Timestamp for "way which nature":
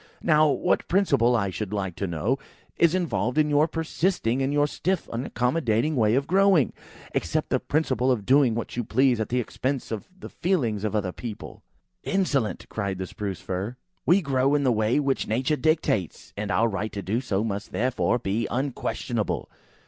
14.71-15.55